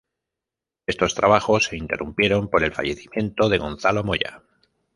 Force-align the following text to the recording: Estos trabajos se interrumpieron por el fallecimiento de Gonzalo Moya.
Estos 0.87 1.13
trabajos 1.13 1.65
se 1.65 1.77
interrumpieron 1.77 2.47
por 2.47 2.63
el 2.63 2.73
fallecimiento 2.73 3.49
de 3.49 3.59
Gonzalo 3.59 4.03
Moya. 4.03 4.41